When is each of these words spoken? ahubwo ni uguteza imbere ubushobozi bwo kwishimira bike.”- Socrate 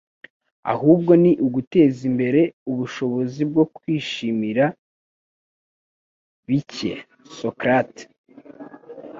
ahubwo 0.73 1.11
ni 1.21 1.31
uguteza 1.45 2.01
imbere 2.09 2.41
ubushobozi 2.71 3.41
bwo 3.49 3.63
kwishimira 3.75 4.65
bike.”- 6.47 6.91
Socrate 7.37 8.03